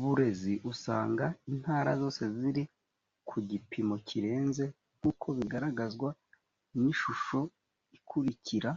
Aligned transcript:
burezi 0.00 0.52
usanga 0.72 1.26
intara 1.52 1.90
zose 2.00 2.22
ziri 2.36 2.62
ku 3.28 3.36
gipimo 3.50 3.94
kirenze 4.08 4.64
nk 4.96 5.02
uko 5.10 5.26
bigaragazwa 5.38 6.10
n 6.80 6.82
ishusho 6.92 7.38
ikurikira 7.96 8.72